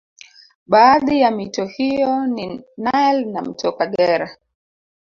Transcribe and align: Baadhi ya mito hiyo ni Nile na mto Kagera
Baadhi 0.67 1.19
ya 1.21 1.31
mito 1.31 1.65
hiyo 1.65 2.25
ni 2.27 2.61
Nile 2.77 3.25
na 3.25 3.41
mto 3.41 3.71
Kagera 3.71 4.37